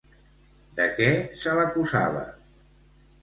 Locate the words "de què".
0.79-1.09